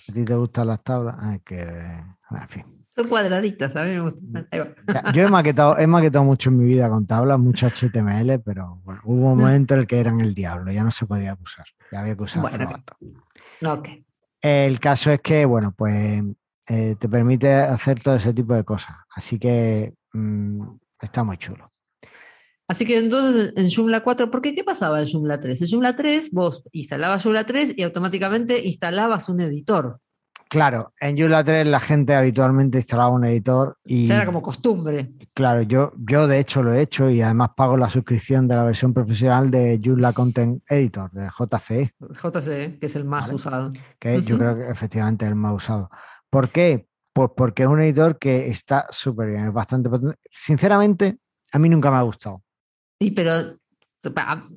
[0.09, 1.16] ¿a ti te gustan las tablas?
[1.20, 1.64] Ay, que.
[2.31, 2.64] bueno, en fin.
[2.94, 4.48] Son cuadraditas, a mí me gustan.
[5.14, 9.01] Yo he maquetado, he maquetado mucho en mi vida con tablas, mucho HTML, pero bueno,
[9.05, 12.01] hubo un momento en el que eran el diablo, ya no se podía usar, ya
[12.01, 12.68] había que usar Bueno,
[14.40, 16.22] El caso es que, bueno, pues
[16.68, 20.62] eh, te permite hacer todo ese tipo de cosas, así que mm,
[21.01, 21.72] está muy chulo.
[22.68, 25.62] Así que entonces en Joomla 4, porque ¿qué pasaba en Joomla 3?
[25.62, 30.01] En Joomla 3 vos instalabas Joomla 3 y automáticamente instalabas un editor.
[30.53, 35.12] Claro, en Joomla 3 la gente habitualmente instalaba un editor y Ya era como costumbre.
[35.33, 38.65] claro, yo, yo de hecho lo he hecho y además pago la suscripción de la
[38.65, 41.95] versión profesional de Joomla Content Editor, de JCE.
[42.01, 43.35] JC, que es el más Vale.
[43.35, 43.73] usado.
[43.99, 45.88] que yo creo que efectivamente es el más usado.
[46.29, 46.87] ¿Por qué?
[47.15, 50.19] Pues porque es un editor que está súper bien, es bastante potente.
[50.31, 51.17] Sinceramente,
[51.51, 52.43] a mí nunca me ha gustado.
[52.99, 53.57] Y pero,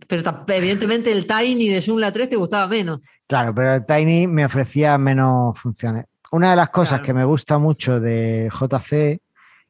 [0.07, 2.99] pero evidentemente el Tiny de Joomla 3 te gustaba menos.
[3.27, 6.05] Claro, pero el Tiny me ofrecía menos funciones.
[6.31, 7.03] una de las cosas Claro.
[7.03, 9.21] que me gusta mucho de JC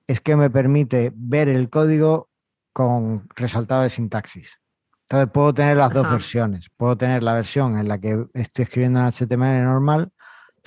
[0.07, 2.29] es que me permite ver el código
[2.73, 4.59] con resaltado de sintaxis.
[5.03, 6.69] Entonces puedo tener las dos versiones.
[6.75, 10.11] Puedo tener la versión en la que estoy escribiendo en HTML normal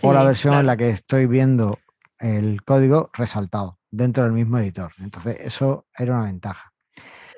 [0.03, 1.79] o la versión en la que estoy viendo
[2.19, 4.93] el código resaltado dentro del mismo editor.
[5.01, 6.73] Entonces, eso era una ventaja.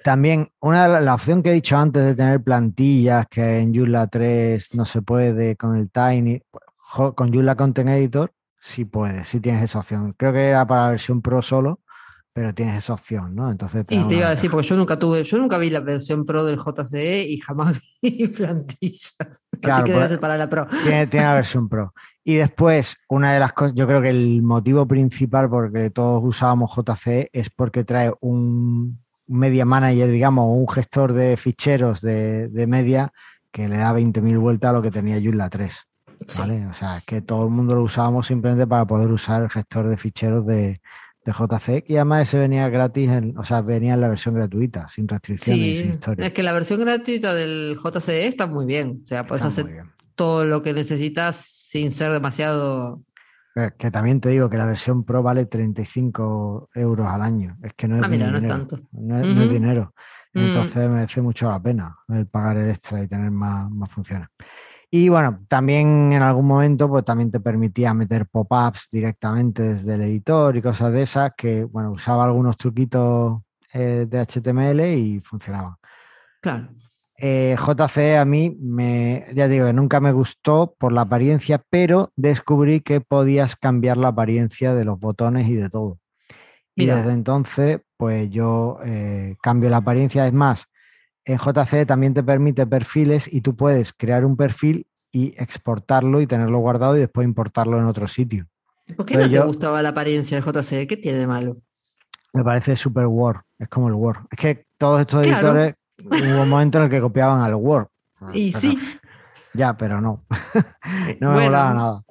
[0.02, 3.74] También, una de la, la opción que he dicho antes de tener plantillas, que en
[3.74, 6.42] Joomla 3 no se puede con el Tiny,
[6.92, 10.14] con Joomla Content Editor sí puedes, sí tienes esa opción.
[10.16, 11.80] Creo que era para la versión Pro solo,
[12.32, 13.50] pero tienes esa opción, ¿no?
[13.50, 15.80] Entonces te Sí, te iba a decir, porque yo nunca tuve, yo nunca vi la
[15.80, 19.16] versión pro del JCE y jamás vi plantillas.
[19.60, 20.68] Claro, Así que debe ser para la pro.
[20.84, 21.92] Tiene, tiene la versión Pro.
[22.22, 26.22] Y después, una de las cosas, yo creo que el motivo principal por que todos
[26.22, 32.48] usábamos JC es porque trae un media manager, digamos, o un gestor de ficheros de,
[32.48, 33.12] de media
[33.52, 35.74] que le da 20.000 vueltas a lo que tenía Joomla 3.
[36.26, 36.38] Sí.
[36.40, 36.66] ¿vale?
[36.66, 39.88] O sea, es que todo el mundo lo usábamos simplemente para poder usar el gestor
[39.88, 40.80] de ficheros de,
[41.24, 44.86] de JC y además ese venía gratis, en- o sea, venía en la versión gratuita,
[44.88, 46.26] sin restricciones y sin Sí, historia.
[46.26, 49.00] es que la versión gratuita del JCE está muy bien.
[49.02, 49.82] O sea, puedes Está hacer
[50.14, 53.02] todo lo que necesitas sin ser demasiado.
[53.78, 57.56] Que también te digo que la versión Pro vale 35 euros al año.
[57.62, 58.54] Es que no es, Ah, mira, es dinero.
[58.54, 58.76] tanto.
[58.92, 59.48] No es, no es Ujú.
[59.52, 59.94] dinero.
[60.34, 60.38] Mm.
[60.40, 64.28] Entonces merece mucho la pena el pagar el extra y tener más, más funciones.
[64.92, 70.02] Y bueno, también en algún momento pues también te permitía meter pop-ups directamente desde el
[70.02, 73.40] editor y cosas de esas que, bueno, usaba algunos truquitos
[73.72, 75.74] eh, de HTML y funcionaban.
[76.40, 76.68] Claro.
[77.22, 82.12] Eh, JC a mí me, ya digo que nunca me gustó por la apariencia, pero
[82.16, 85.98] descubrí que podías cambiar la apariencia de los botones y de todo.
[86.74, 90.26] Y desde entonces, pues yo eh, cambio la apariencia.
[90.26, 90.64] Es más,
[91.26, 96.26] en JC también te permite perfiles y tú puedes crear un perfil y exportarlo y
[96.26, 98.46] tenerlo guardado y después importarlo en otro sitio.
[98.96, 100.86] ¿Por qué no te yo- gustaba la apariencia del JCE?
[100.86, 101.58] ¿Qué tiene de malo?
[102.32, 104.20] Me parece super Word, es como el Word.
[104.30, 105.48] Es que todos estos Claro.
[105.48, 107.88] editores hubo un momento en el que copiaban al Word.
[108.32, 108.78] Y Pero- sí.
[109.54, 110.24] Ya, pero no.
[111.20, 112.02] No me bueno, molaba nada.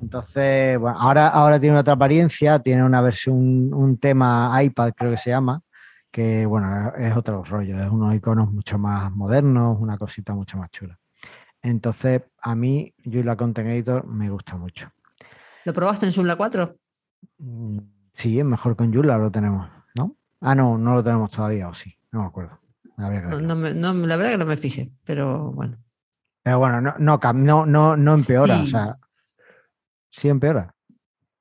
[0.00, 5.10] Entonces, bueno, ahora, ahora tiene otra apariencia, tiene una versión, un, un tema iPad, creo
[5.12, 5.60] que se llama,
[6.10, 10.70] que bueno, es otro rollo, es unos iconos mucho más modernos, una cosita mucho más
[10.70, 10.98] chula.
[11.62, 14.90] Entonces, a mí, Joomla Content Editor me gusta mucho.
[15.64, 16.76] ¿Lo probaste en Joomla 4?
[17.38, 17.78] Mm,
[18.12, 20.16] Sí, es mejor con Joomla, lo tenemos, ¿no?
[20.40, 22.58] Ah, no, no lo tenemos todavía, o sí, no me acuerdo.
[22.96, 25.78] No, me- no, la verdad que no me fijé, pero bueno.
[26.42, 28.70] Pero bueno, no, no, no, no, empeora, o Sí.
[28.70, 28.96] sea,
[30.10, 30.72] sí empeora.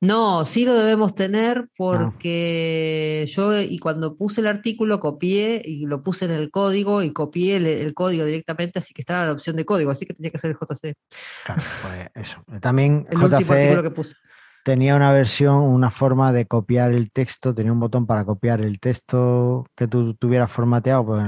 [0.01, 1.69] No, sí lo debemos tener Ah.
[1.77, 7.13] porque yo y cuando puse el artículo copié y lo puse en el código y
[7.13, 10.31] copié el, el código directamente, así que estaba la opción de código, así que tenía
[10.31, 10.95] que ser el JC,
[11.45, 12.43] Claro, pues eso.
[12.59, 14.15] También el último artículo que JC puse.
[14.65, 18.79] Tenía una versión, una forma de copiar el texto, tenía un botón para copiar el
[18.79, 21.23] texto que tú tuvieras formateado, pues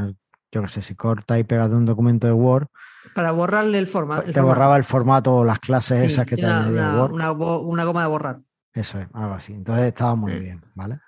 [0.51, 2.65] yo qué sé, si corta y pegas de un documento de Word,
[3.13, 4.31] Para borrarle el formato.
[4.31, 7.13] te borraba el formato o las clases esas que te añadía Word.
[7.13, 8.39] una una goma de borrar.
[8.73, 9.53] Eso es, algo así.
[9.53, 10.39] Entonces estaba muy Mm.
[10.39, 10.99] bien, ¿vale?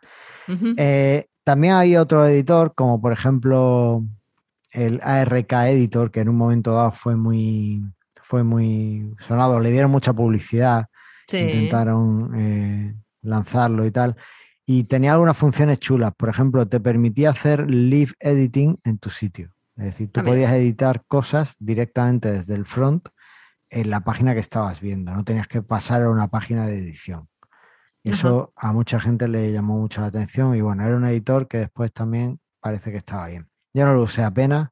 [0.77, 4.03] Eh, también hay otro editor, como por ejemplo
[4.71, 7.81] el ARK Editor, que en un momento dado fue muy,
[8.21, 10.85] fue muy sonado, le dieron mucha publicidad,
[11.29, 11.37] Sí.
[11.37, 14.15] intentaron eh, lanzarlo y tal.
[14.65, 16.13] Y tenía algunas funciones chulas.
[16.15, 19.51] Por ejemplo, te permitía hacer live editing en tu sitio.
[19.77, 23.07] Es decir, tú podías editar cosas directamente desde el front
[23.69, 25.13] en la página que estabas viendo.
[25.13, 27.27] No tenías que pasar a una página de edición.
[28.03, 30.55] Y eso a mucha gente le llamó mucho la atención.
[30.55, 33.47] Y bueno, era un editor que después también parece que estaba bien.
[33.73, 34.69] Yo no lo usé apenas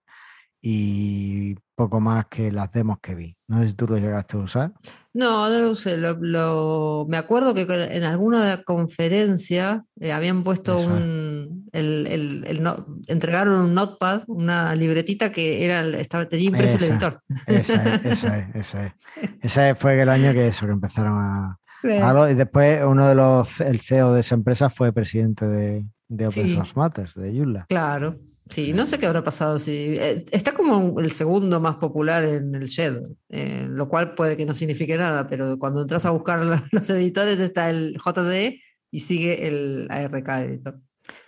[0.62, 3.36] y poco más que las demos que vi.
[3.48, 4.74] No sé si tú lo llegaste a usar.
[5.14, 5.98] No, no lo usé.
[5.98, 11.68] Lo, lo- me acuerdo que en alguna conferencia eh, habían puesto Eso un.
[11.72, 16.84] El, el- el no- entregaron un notepad, una libretita que era, estaba, tenía impreso el
[16.84, 16.94] Esa.
[16.94, 17.22] editor.
[17.46, 18.94] Esa es, esa es, esa es.
[19.42, 21.58] Ese fue el año que eso, que empezaron a,
[22.32, 26.46] Y después uno de los, el CEO de esa empresa fue presidente de, de Open
[26.48, 26.56] Sí.
[26.56, 27.66] Source Matters, de Joomla.
[27.70, 28.18] Claro.
[28.50, 29.60] Sí, no sé qué habrá pasado.
[29.60, 34.38] Si, es- está como el segundo más popular en el Shed, eh, lo cual puede
[34.38, 38.60] que no signifique nada, pero cuando entras a buscar lo- los editores está el JCE
[38.92, 40.80] y sigue el ARK editor.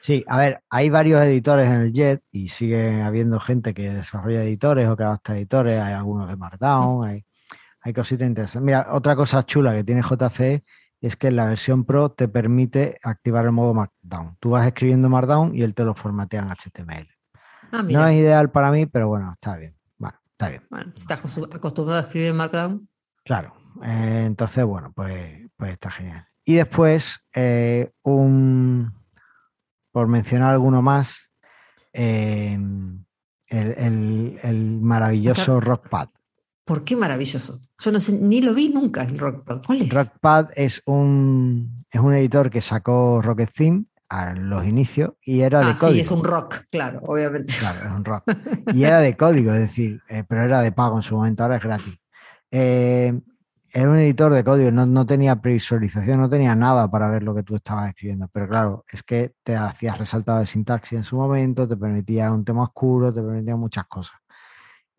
[0.01, 4.43] Sí, a ver, hay varios editores en el Jet y sigue habiendo gente que desarrolla
[4.43, 7.25] editores o que adapta editores, hay algunos de Markdown, hay,
[7.81, 8.65] hay cositas interesantes.
[8.65, 10.63] Mira, otra cosa chula que tiene JCE
[11.07, 14.35] es que la versión Pro te permite activar el modo Markdown.
[14.39, 17.07] Tú vas escribiendo Markdown y él te lo formatea en HTML.
[17.71, 19.75] Ah, No es ideal para mí, pero bueno, está bien.
[19.97, 20.63] Bueno, está bien.
[20.69, 22.89] Bueno, estás acostu- acostumbrado a escribir en Markdown.
[23.23, 23.53] Claro.
[23.83, 26.25] Eh, entonces, bueno, pues, Pues está genial.
[26.45, 28.91] Y después, eh, un,
[29.91, 31.29] por mencionar alguno más,
[31.93, 33.05] eh, el,
[33.77, 36.09] el- el maravilloso Rockpad.
[36.69, 37.61] ¿Por qué maravilloso?
[37.79, 39.63] Yo no sé, ni lo vi nunca el Rockpad.
[39.65, 39.89] ¿Cuál es?
[39.89, 45.61] Rockpad es un, es un editor que sacó Rocket Theme a los inicios y era
[45.61, 45.95] de ah, código.
[45.95, 47.55] sí, es un rock, claro, obviamente.
[47.57, 48.23] Claro, es un rock.
[48.75, 51.55] Y era de código, es decir, eh, pero era de pago en su momento, ahora
[51.55, 51.95] es gratis.
[52.51, 53.19] Eh,
[53.73, 57.33] era un editor de código, no, no tenía previsualización, no tenía nada para ver lo
[57.33, 58.27] que tú estabas escribiendo.
[58.31, 62.45] Pero claro, es que te hacías resaltado de sintaxis en su momento, te permitía un
[62.45, 64.19] tema oscuro, te permitía muchas cosas.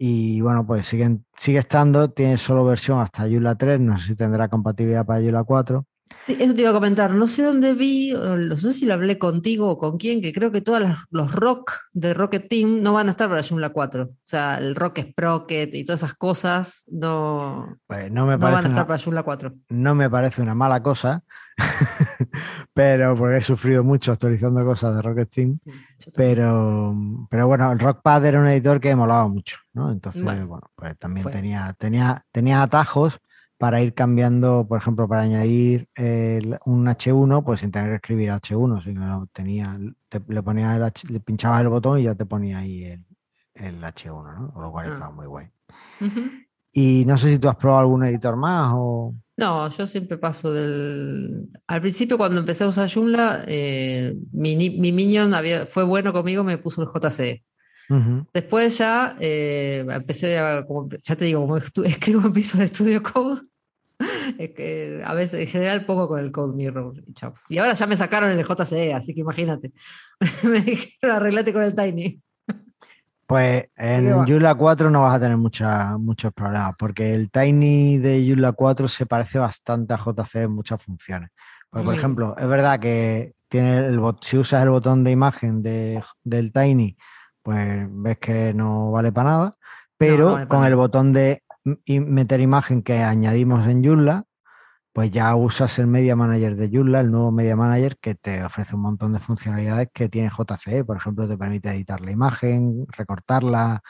[0.02, 4.16] Y bueno, pues siguen, sigue estando, tiene solo versión hasta Joomla 3, no sé si
[4.16, 5.84] tendrá compatibilidad para Joomla 4.
[6.26, 7.12] Sí, eso te iba a comentar.
[7.12, 10.50] No sé dónde vi, no sé si lo hablé contigo o con quién, que creo
[10.50, 14.04] que todos los rock de Rocket Team no van a estar para Joomla 4.
[14.04, 18.54] O sea, el Rock Sprocket y todas esas cosas no, Pues no me no van
[18.54, 19.52] a estar una, para Joomla 4.
[19.68, 21.24] no me parece una mala cosa,
[22.74, 25.52] pero porque he sufrido mucho actualizando cosas de Rocket Team.
[25.52, 26.10] Sí.
[26.16, 26.94] Pero,
[27.28, 29.90] pero bueno, el Rockpad era un editor que molaba mucho, ¿no?
[29.92, 31.32] Entonces, Bueno, bueno, pues también fue.
[31.32, 33.18] tenía, tenía, tenía atajos
[33.58, 38.30] para ir cambiando, por ejemplo, para añadir el- un H1, pues sin tener que escribir
[38.30, 42.24] H1, sino tenía, te- le ponía el H- le pinchabas el botón y ya te
[42.24, 43.04] ponía ahí el,
[43.54, 44.50] el H1, ¿no?
[44.52, 44.94] Con lo cual Ah.
[44.94, 45.48] estaba muy guay.
[46.72, 49.14] Y no sé si tú has probado algún editor más o.
[49.40, 51.48] No, yo siempre paso del...
[51.66, 56.44] Al principio cuando empecé a usar Joomla, eh, mi, mi Minion había, fue bueno conmigo,
[56.44, 57.42] me puso el JCE.
[57.88, 58.26] Ujú.
[58.34, 63.40] Después ya eh, empecé a, como, ya te digo, como escribo en Visual Studio Code,
[64.38, 67.32] es que a veces en general pongo con el Code Mirror y chao.
[67.48, 69.72] Y ahora ya me sacaron el JCE, así que imagínate.
[70.42, 72.20] Me dijeron arreglate con el Tiny.
[73.30, 74.04] Pues en?
[74.26, 78.88] Joomla 4 no vas a tener mucha- muchos problemas, porque el Tiny de Joomla 4
[78.88, 81.30] se parece bastante a JC en muchas funciones.
[81.70, 85.62] Porque, por ejemplo, es verdad que tiene el bot- si usas el botón de imagen
[85.62, 86.96] de- del Tiny,
[87.42, 89.56] pues ves que no vale para nada,
[89.96, 91.42] pero no vale para con el botón de
[91.86, 94.24] meter imagen que añadimos en Joomla,
[94.92, 98.74] pues ya usas el Media Manager de Joomla, el nuevo Media Manager que te ofrece
[98.74, 100.84] un montón de funcionalidades que tiene JCE.
[100.84, 103.80] Por ejemplo, te permite editar la imagen, recortarla,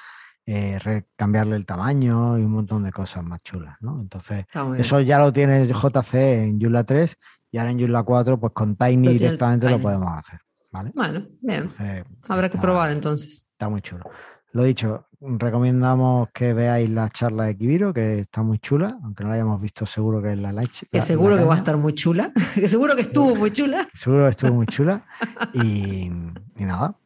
[0.46, 4.00] eh, re- cambiarle el tamaño y un montón de cosas más chulas, ¿no?
[4.00, 4.44] Entonces,
[4.80, 7.16] eso ya lo tiene JCE en Joomla 3
[7.50, 10.92] y ahora en Joomla 4, pues con Tiny Lo directamente lo podemos hacer, ¿vale?
[10.94, 11.62] Bueno, bien.
[11.62, 13.46] Entonces, Habrá que probar entonces.
[13.52, 14.04] Está muy chulo.
[14.52, 19.28] Lo dicho, recomendamos que veáis la charla de Kibiro, que está muy chula, aunque no
[19.30, 20.86] la hayamos visto, seguro que es la like.
[20.90, 22.32] Que seguro que va a estar muy chula.
[22.54, 23.88] Que seguro que estuvo muy chula.
[23.94, 25.02] Seguro que estuvo muy chula.
[25.54, 26.10] Y,
[26.56, 26.96] y nada.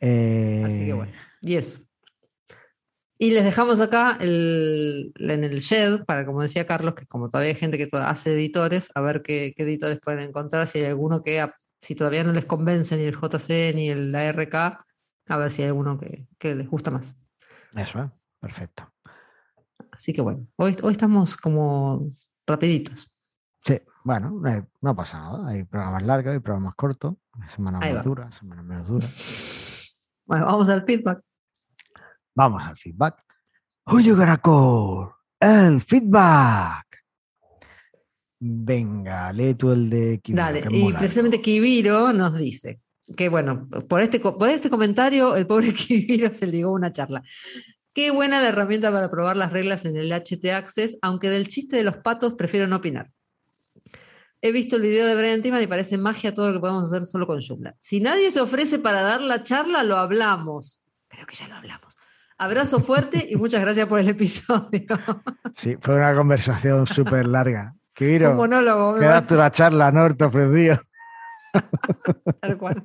[0.00, 1.12] Eh, Así que bueno.
[1.40, 1.78] Y eso.
[3.16, 7.50] Y les dejamos acá el, en el shed, para como decía Carlos, que como todavía
[7.52, 11.22] hay gente que hace editores, a ver qué, qué editores pueden encontrar, si hay alguno
[11.22, 15.50] que, a- si todavía no les convence ni el JC ni el ARK, a ver
[15.50, 17.14] si hay alguno que, que les gusta más.
[17.76, 18.10] Eso es,
[18.40, 18.92] perfecto.
[19.90, 22.08] Así que bueno, hoy, hoy estamos como
[22.46, 23.10] rapiditos.
[23.64, 25.48] Sí, bueno, eh, no pasa nada.
[25.48, 27.14] Hay programas largos, hay programas cortos,
[27.48, 29.80] semanas más duras, semanas menos duras.
[30.26, 31.20] Bueno, vamos al feedback.
[32.34, 33.22] Vamos al feedback.
[33.84, 35.10] Gonna call?
[35.38, 36.86] El feedback.
[38.40, 41.42] Venga, lee tú el de Kibiro, Dale, y precisamente.
[41.42, 42.80] Kibiro nos dice
[43.16, 47.22] que, bueno, por este, por este comentario, el pobre Kibiro se ligó una charla.
[47.92, 51.76] Qué buena la herramienta para probar las reglas en el HT Access, aunque del chiste
[51.76, 53.10] de los patos prefiero no opinar.
[54.40, 57.06] He visto el video de Brian Timan y parece magia todo lo que podemos hacer
[57.06, 57.76] solo con Joomla.
[57.78, 60.80] Si nadie se ofrece para dar la charla, lo hablamos.
[61.08, 61.96] Creo que ya lo hablamos.
[62.36, 64.86] Abrazo fuerte y muchas gracias por el episodio.
[65.54, 67.74] Sí, fue una conversación súper larga.
[67.92, 70.12] Kibiro, Un monólogo, me quedaste la charla, ¿no?
[70.16, 70.80] Te ofreció.
[72.40, 72.84] tal cual.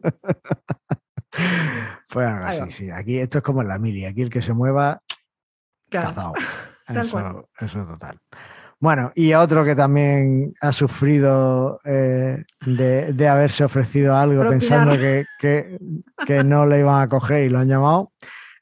[2.15, 2.71] Ahí así, va.
[2.71, 2.89] sí.
[2.91, 4.05] Aquí esto es como en la mili.
[4.05, 5.01] Aquí el que se mueva,
[5.89, 6.10] Claro.
[6.10, 6.34] cazado.
[6.89, 8.17] Eso, eso total.
[8.79, 14.60] Bueno, y otro que también ha sufrido eh, de, de haberse ofrecido algo Propinar.
[14.60, 15.77] pensando que, que-
[16.25, 18.12] que no le iban a coger y lo han llamado.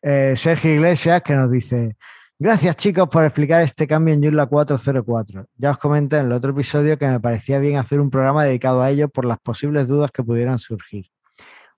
[0.02, 1.96] eh, Sergio Iglesias que nos dice,
[2.40, 5.48] gracias chicos por explicar este cambio en Joomla 404.
[5.56, 8.82] Ya os comenté en el otro episodio que me parecía bien hacer un programa dedicado
[8.82, 11.08] a ello por las posibles dudas que pudieran surgir.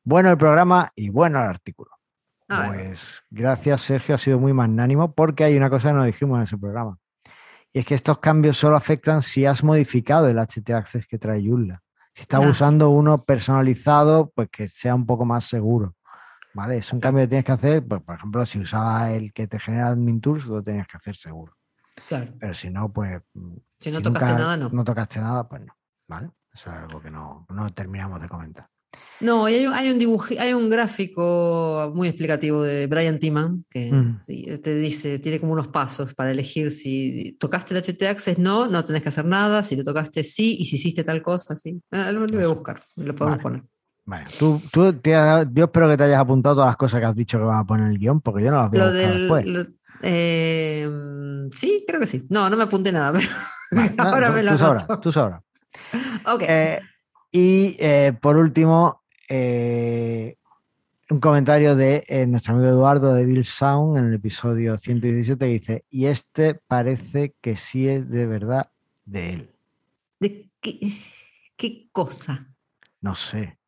[0.03, 1.91] Bueno el programa y bueno el artículo.
[2.47, 6.37] Ah, Pues gracias, Sergio, ha sido muy magnánimo porque hay una cosa que no dijimos
[6.37, 6.97] en ese programa.
[7.71, 11.43] Y es que estos cambios solo afectan si has modificado el HT Access que trae
[11.47, 11.81] Joomla.
[12.13, 15.93] Si estás Ah, usando uno personalizado, pues que sea un poco más seguro.
[16.53, 16.77] ¿Vale?
[16.77, 19.59] Es un cambio que tienes que hacer, pues, por ejemplo, si usaba el que te
[19.59, 21.55] genera Admin Tools, lo tenías que hacer seguro.
[22.07, 22.33] claro.
[22.39, 23.21] Pero si no, pues.
[23.79, 24.69] Si no tocaste nada, no.
[24.69, 25.73] No tocaste nada, pues no.
[26.07, 26.31] ¿Vale?
[26.53, 28.67] Eso es algo que no, no terminamos de comentar.
[29.21, 33.91] No, hay, un- hay un dibujo, hay un gráfico muy explicativo de Brian Timan que
[33.91, 34.19] Mm.
[34.61, 38.83] te dice, tiene como unos pasos para elegir si tocaste el HT Access, no, no
[38.83, 41.81] tenés que hacer nada, si lo tocaste sí, y si hiciste tal cosa, sí.
[41.91, 43.43] Ah, lo, voy a buscar, lo podemos Vale.
[43.43, 43.63] poner.
[44.09, 47.05] Bueno, tú, tú te has- yo espero que te hayas apuntado todas las cosas que
[47.05, 48.91] has dicho que vas a poner en el guion, porque yo no las a Lo
[48.91, 49.19] del.
[49.19, 49.45] después.
[49.45, 49.65] lo-
[50.01, 50.89] eh,
[51.55, 52.25] sí, creo que sí.
[52.27, 53.27] No, no me apunté nada, pero
[53.71, 54.99] Vale, no, ahora tú, me lo anoto.
[54.99, 55.43] tú sabrás.
[56.25, 56.41] Ok.
[56.47, 56.79] Eh,
[57.31, 60.37] y eh, por último, eh,
[61.11, 65.51] un comentario de eh, nuestro amigo Eduardo de Bill Sound en el episodio 117 que
[65.51, 68.71] dice, y este parece que sí es de verdad
[69.05, 69.49] de él.
[70.19, 70.79] ¿De qué,
[71.55, 72.47] qué cosa?
[73.01, 73.58] No sé.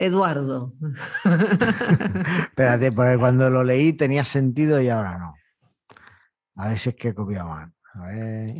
[0.00, 0.72] Eduardo.
[1.24, 5.34] Espérate, porque cuando lo leí tenía sentido y ahora no.
[6.56, 7.70] A ver si es que he copiado mal.
[7.94, 8.54] A ver.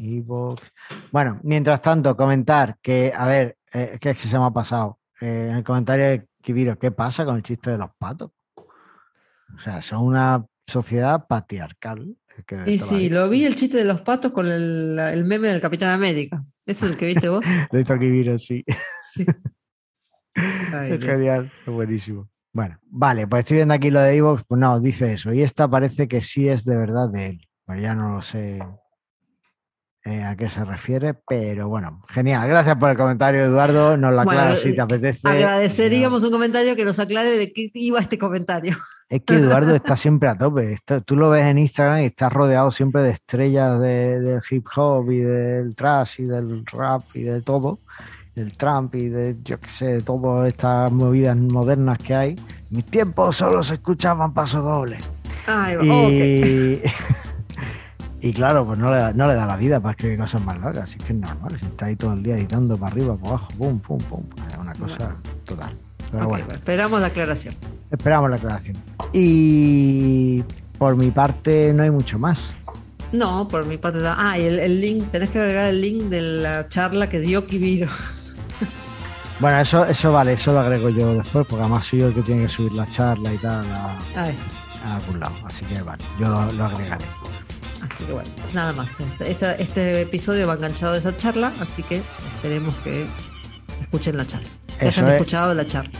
[1.10, 4.98] Bueno, mientras tanto, comentar que, a ver, eh, que es que se me ha pasado.
[5.18, 8.32] Eh, en el comentario de Kibiro, ¿qué pasa con el chiste de los patos?
[8.54, 12.16] O sea, son una sociedad patriarcal.
[12.46, 13.20] que sí, vida.
[13.20, 16.44] lo vi el chiste de los patos con el, el meme del Capitán América.
[16.66, 17.42] ¿Ese es el que viste vos?
[17.72, 18.62] Lo hizo Kibiro, sí.
[20.34, 21.10] Ay, Es Dios.
[21.12, 22.28] genial, es buenísimo.
[22.52, 25.32] Bueno, vale, pues estoy viendo aquí lo de Evox, pues no, dice eso.
[25.32, 27.48] Y esta parece que sí es de verdad de él.
[27.66, 28.58] Pero ya no lo sé
[30.04, 32.48] eh, a qué se refiere, pero bueno, genial.
[32.48, 33.96] Gracias por el comentario, Eduardo.
[33.96, 35.28] Nos lo Bueno, aclaras si eh, te apetece.
[35.28, 38.76] Agradeceríamos un comentario que nos aclare de qué iba este comentario.
[39.10, 40.72] Es que Eduardo está siempre a tope.
[40.72, 44.66] Está- tú lo ves en Instagram y está rodeado siempre de estrellas de- del hip
[44.74, 47.78] hop y del trash y del rap y de todo.
[48.34, 52.30] Del Trump y de, yo qué sé, de todas estas movidas modernas que hay.
[52.30, 52.36] En
[52.70, 55.02] mis tiempos solo se escuchaban pasos dobles.
[55.46, 56.80] Ay, Y,
[58.28, 60.58] y claro, pues no le, da, no le da la vida para escribir cosas más
[60.60, 60.84] largas.
[60.84, 61.50] Así que es normal.
[61.58, 64.22] Si está ahí todo el día editando para arriba, para abajo, pum, pum, pum.
[64.50, 65.74] Es una cosa total.
[66.12, 66.46] Pero bueno.
[66.52, 67.54] esperamos la aclaración.
[67.90, 68.76] Esperamos la aclaración.
[69.12, 70.42] Y
[70.78, 72.40] por mi parte no hay mucho más.
[73.12, 73.98] No, por mi parte.
[73.98, 77.18] da- Ah, y el, el link, tenés que agregar el link de la charla que
[77.20, 77.88] dio Kibiro.
[79.40, 82.22] Bueno, eso, eso vale, eso lo agrego yo después, porque además soy yo el que
[82.22, 83.96] tiene que subir la charla y tal a,
[84.86, 85.34] a algún lado.
[85.46, 87.04] Así que vale, yo lo, lo agregaré.
[87.90, 89.00] así que bueno, nada más.
[89.00, 92.02] Este, esta- este episodio va enganchado de esa charla, así que
[92.36, 93.06] esperemos que
[93.80, 94.48] escuchen la charla.
[94.78, 95.12] Que hayan es.
[95.14, 95.90] escuchado la charla.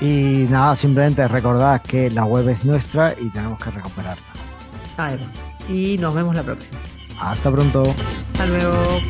[0.00, 4.22] Y nada, simplemente recordad que la web es nuestra y tenemos que recuperarla.
[4.96, 5.70] Ahí va.
[5.72, 6.78] Y nos vemos la próxima.
[7.20, 7.94] Hasta pronto.
[8.32, 9.00] Hasta luego.